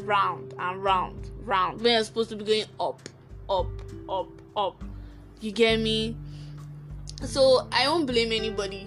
[0.02, 1.80] round and round, round.
[1.80, 3.08] When you're supposed to be going up,
[3.48, 3.68] up,
[4.08, 4.82] up, up.
[5.40, 6.16] You get me?
[7.24, 8.86] So I won't blame anybody.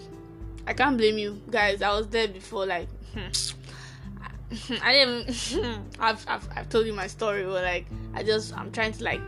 [0.68, 1.82] I can't blame you guys.
[1.82, 2.88] I was there before, like.
[3.14, 3.30] Hmm.
[4.82, 5.90] I didn't.
[6.00, 9.22] I've, I've I've told you my story, but like I just I'm trying to like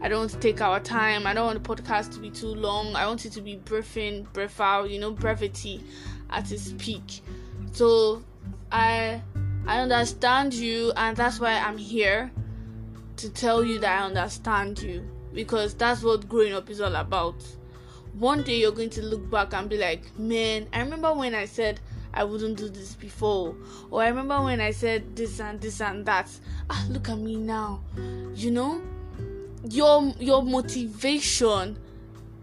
[0.00, 1.26] I don't want to take our time.
[1.26, 2.94] I don't want the podcast to be too long.
[2.94, 5.82] I want it to be briefing, brief out, you know, brevity
[6.30, 7.20] at its peak.
[7.72, 8.22] So
[8.70, 9.20] I
[9.66, 12.30] I understand you, and that's why I'm here
[13.16, 17.44] to tell you that I understand you because that's what growing up is all about.
[18.14, 21.44] One day you're going to look back and be like, man, I remember when I
[21.44, 21.80] said
[22.14, 23.54] I wouldn't do this before.
[23.90, 26.30] Or I remember when I said this and this and that.
[26.70, 27.82] Ah, look at me now.
[28.34, 28.82] You know,
[29.68, 31.78] your your motivation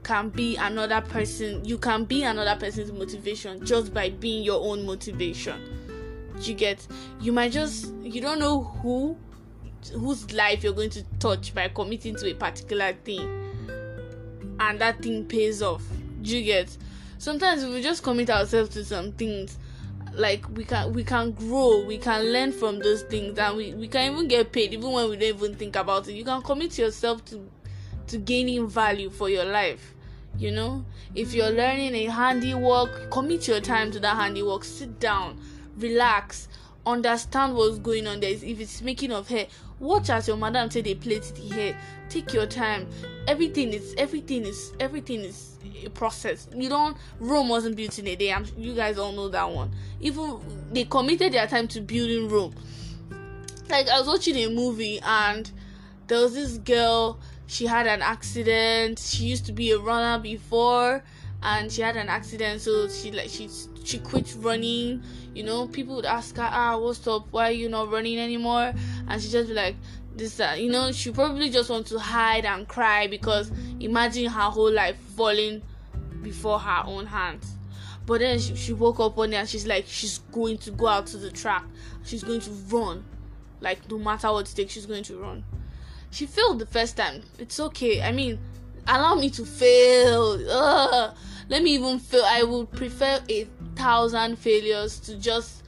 [0.03, 1.65] can be another person.
[1.65, 5.59] You can be another person's motivation just by being your own motivation.
[6.41, 6.85] You get.
[7.19, 9.17] You might just you don't know who
[9.93, 13.21] whose life you're going to touch by committing to a particular thing,
[14.59, 15.83] and that thing pays off.
[16.23, 16.75] You get
[17.25, 19.57] sometimes we just commit ourselves to some things.
[20.13, 23.87] Like we can we can grow we can learn from those things and we, we
[23.87, 26.13] can even get paid even when we don't even think about it.
[26.13, 27.49] You can commit yourself to
[28.07, 29.93] to gaining value for your life
[30.37, 30.83] you know?
[31.15, 34.63] If you're learning a handiwork commit your time to that handiwork.
[34.63, 35.39] Sit down
[35.77, 36.47] relax
[36.85, 38.19] understand what's going on.
[38.19, 39.47] There if it's making of hair
[39.79, 41.77] watch as your madam say they plait the hair.
[42.09, 42.87] Take your time.
[43.27, 46.47] Everything is everything is everything is a process.
[46.55, 48.31] You don't rome wasn't built in a day.
[48.31, 49.71] I'm, you guys all know that one.
[49.99, 50.39] Even
[50.71, 52.55] they committed their time to building rome.
[53.69, 55.49] Like i was watching a movie and
[56.07, 58.99] there was this girl she had an accident.
[58.99, 61.03] She used to be a runner before
[61.43, 62.61] and she had an accident.
[62.61, 63.49] So she like she
[63.85, 65.03] she quit running.
[65.33, 67.27] You know people would ask her ah what's up?
[67.31, 68.73] Why are you not running anymore?
[69.07, 69.75] And she just be like
[70.15, 74.49] this uh, you know she probably just want to hide and cry because imagine her
[74.49, 75.61] whole life falling
[76.21, 77.55] before her own hands.
[78.05, 80.87] But then she, she woke up one day and she's like she's going to go
[80.87, 81.65] out to the track.
[82.03, 83.03] She's going to run.
[83.61, 85.43] Like no matter what it takes she's going to run.
[86.11, 87.23] She failed the first time.
[87.39, 88.01] It's okay.
[88.01, 88.39] I mean
[88.87, 90.39] allow me to fail.
[90.49, 91.15] Ugh.
[91.47, 92.23] Let me even fail.
[92.25, 95.63] I would prefer a thousand failures to just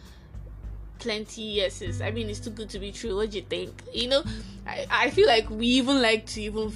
[1.00, 2.02] plenty yeses.
[2.02, 3.16] I mean, it's too good to be true.
[3.16, 3.82] What do you think?
[3.94, 4.24] You know,
[4.66, 6.72] I, I feel like we even like to even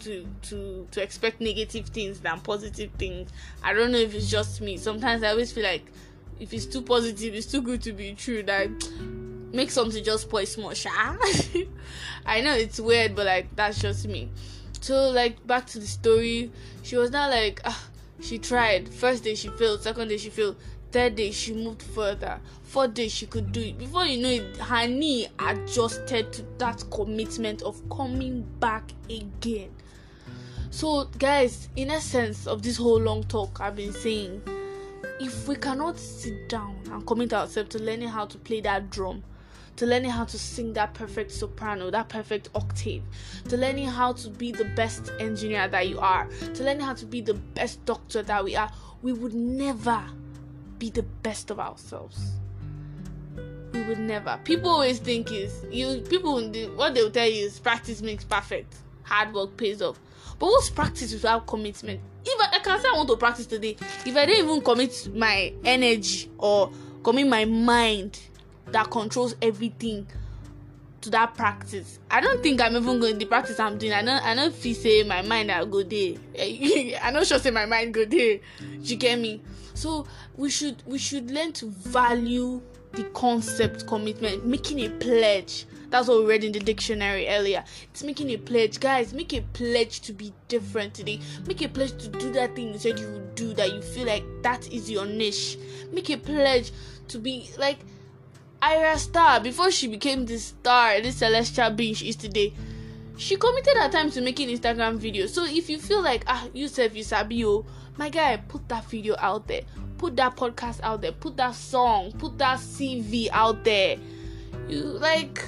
[0.00, 3.30] to to to expect negative things than positive things.
[3.62, 4.76] I don't know if it's just me.
[4.76, 5.86] Sometimes I always feel like
[6.40, 8.42] if it's too positive, it's too good to be true.
[8.42, 8.68] That
[9.52, 10.72] make something just spoil small.
[12.26, 14.30] I know it's weird, but like that's just me.
[14.80, 16.52] So like back to the story,
[16.82, 17.87] she was not like ah,
[18.20, 18.88] she tried.
[18.88, 20.56] First day she failed, second day she failed,
[20.90, 23.78] third day she moved further, fourth day she could do it.
[23.78, 29.70] Before you know it, her knee adjusted to that commitment of coming back again.
[30.70, 34.42] So guys, in essence of this whole long talk I've been saying,
[35.20, 39.22] if we cannot sit down and commit ourselves to learning how to play that drum,
[39.78, 43.00] to learning how to sing that perfect soprano, that perfect octave,
[43.48, 47.06] to learning how to be the best engineer that you are, to learning how to
[47.06, 48.70] be the best doctor that we are,
[49.02, 50.02] we would never
[50.78, 52.32] be the best of ourselves.
[53.72, 54.40] We would never.
[54.42, 56.00] People always think is you.
[56.00, 56.42] People
[56.74, 58.74] what they will tell you is practice makes perfect.
[59.04, 60.00] Hard work pays off.
[60.40, 62.00] But what's practice without commitment?
[62.24, 65.14] If I, I can say I want to practice today, if I don't even commit
[65.14, 66.72] my energy or
[67.04, 68.18] commit my mind
[68.72, 70.06] that controls everything
[71.00, 71.98] to that practice.
[72.10, 73.92] I don't think I'm even going the practice I'm doing.
[73.92, 76.14] I know I if you say my mind I go there.
[77.02, 78.40] I know sure say my mind go there.
[78.80, 79.40] You get me?
[79.74, 80.06] So
[80.36, 82.60] we should we should learn to value
[82.92, 85.66] the concept commitment, making a pledge.
[85.90, 87.64] That's what we read in the dictionary earlier.
[87.90, 88.80] It's making a pledge.
[88.80, 91.20] Guys, make a pledge to be different today.
[91.46, 94.06] Make a pledge to do that thing you said you would do that you feel
[94.06, 95.58] like that is your niche.
[95.92, 96.72] Make a pledge
[97.08, 97.78] to be like
[98.60, 102.52] Ayra Starr, before she became this star, this celestial being she is today,
[103.16, 105.28] she committed her time to making Instagram videos.
[105.30, 107.64] So if you feel like ah you self you sabi oh,
[107.96, 109.62] my guy, put that video out there,
[109.96, 113.96] put that podcast out there, put that song, put that CV out there.
[114.68, 115.44] You like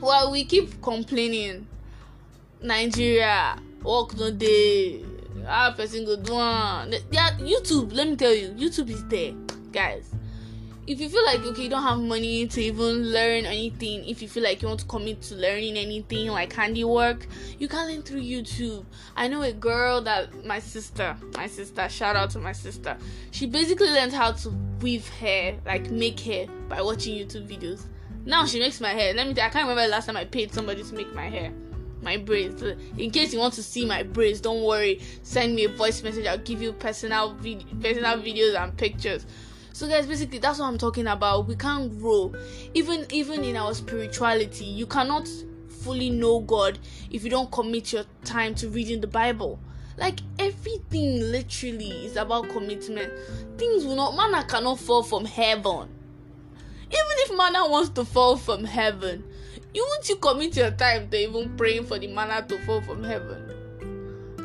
[0.00, 1.66] well we keep complaining.
[2.62, 5.04] Nigeria work no day
[5.46, 9.34] how person go do one yeah YouTube let me tell you YouTube is there
[9.70, 10.14] guys
[10.86, 14.28] if you feel like okay you don't have money to even learn anything if you
[14.28, 17.26] feel like you want to commit to learning anything like handiwork
[17.58, 18.84] you can learn through youtube.
[19.16, 22.96] I know a girl that my sister my sister shout out to my sister.
[23.30, 24.50] She basically learned how to
[24.82, 27.86] weave hair like make hair by watching youtube videos.
[28.26, 29.14] Now she makes my hair.
[29.14, 31.28] Let me tell i can't remember the last time i paid somebody to make my
[31.30, 31.50] hair
[32.02, 32.62] my braids.
[32.98, 35.00] In case you want to see my braids don't worry.
[35.22, 36.26] Send me a voice message.
[36.26, 39.24] I'll give you personal personal videos and pictures
[39.74, 41.48] so guys basically that's what i'm talking about.
[41.48, 42.32] We can't grow.
[42.74, 45.28] Even even in our spirituality you cannot
[45.68, 46.78] fully know god
[47.10, 49.58] if you don't commit your time to reading the bible.
[49.96, 53.12] Like everything literally is about commitment.
[53.58, 55.88] Things will not manna cannot fall from heaven.
[56.86, 59.24] Even if manna wants to fall from heaven
[59.74, 63.02] you won't you commit your time to even praying for the manna to fall from
[63.02, 63.50] heaven?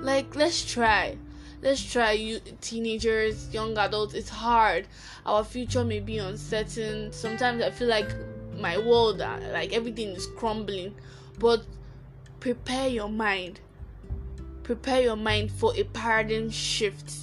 [0.01, 1.17] Like let's try
[1.61, 4.13] let's try you teenagers young adults.
[4.13, 4.87] It's hard.
[5.25, 7.11] Our future may be uncertain.
[7.11, 8.09] Sometimes i feel like
[8.57, 10.95] my world uh, like everything is crumbling.
[11.37, 11.63] But
[12.39, 13.59] prepare your mind.
[14.63, 17.13] Prepare your mind for a paradigm shift.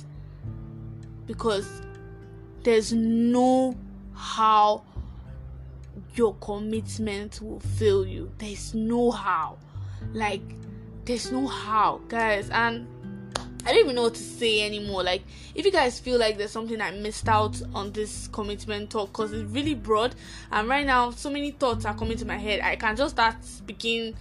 [1.26, 1.82] Because
[2.62, 3.76] there's no
[4.14, 4.82] how
[6.14, 8.30] your commitment will fail you.
[8.38, 9.58] There's no how.
[10.12, 10.42] Like
[11.04, 12.50] there's no how guys.
[12.50, 12.86] And
[13.66, 15.02] I don't even know what to say anymore.
[15.02, 15.22] Like,
[15.56, 19.32] if you guys feel like there's something I missed out on this commitment talk, because
[19.32, 20.14] it's really broad,
[20.52, 22.60] and right now so many thoughts are coming to my head.
[22.60, 24.14] I can just start speaking,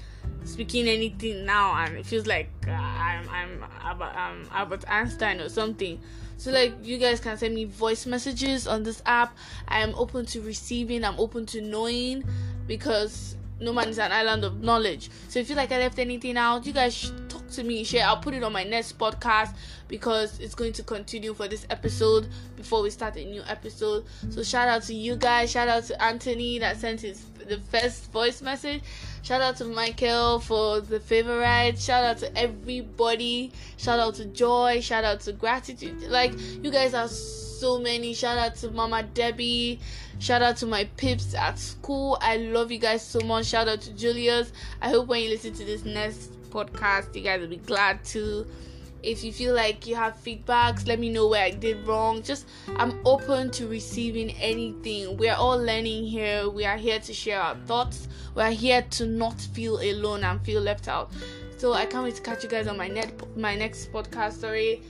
[0.46, 5.50] speaking anything now, and it feels like uh, I'm I'm Albert, um, Albert Einstein or
[5.50, 6.00] something.
[6.38, 9.38] So like, you guys can send me voice messages on this app.
[9.68, 11.06] I am open to receiving.
[11.06, 12.24] I'm open to knowing,
[12.66, 15.12] because no man is an island of knowledge.
[15.30, 17.12] So if you like I left anything out, you guys
[17.56, 18.06] to me, share.
[18.06, 19.56] I'll put it on my next podcast
[19.88, 24.06] because it's going to continue for this episode before we start a new episode.
[24.30, 25.52] So shout out to you guys.
[25.52, 28.82] Shout out to Anthony that sent his the first voice message.
[29.22, 31.80] Shout out to Michael for the favorite.
[31.80, 33.52] Shout out to everybody.
[33.78, 34.82] Shout out to Joy.
[34.82, 36.02] Shout out to Gratitude.
[36.10, 36.34] Like
[36.64, 38.14] you guys are so many.
[38.14, 39.80] Shout out to Mama Debbie.
[40.20, 42.18] Shout out to my pips at school.
[42.22, 43.48] I love you guys so much.
[43.48, 44.52] Shout out to Julius.
[44.82, 48.48] I hope when you listen to this next podcast, you guys will be glad to.
[49.04, 52.24] If you feel like you have feedbacks, let me know where I did wrong.
[52.24, 52.48] Just
[52.78, 55.18] I'm open to receiving anything.
[55.18, 56.50] We are all learning here.
[56.50, 58.08] We are here to share our thoughts.
[58.34, 61.12] We are here to not feel alone and feel left out.
[61.58, 64.40] So I can't wait to catch you guys on my net my next podcast.
[64.40, 64.82] Sorry.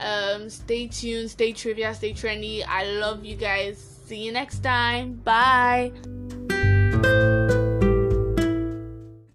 [0.00, 2.64] Um, stay tuned, stay trivia, stay trendy.
[2.66, 3.78] I love you guys.
[4.06, 5.14] See you next time.
[5.24, 5.92] Bye.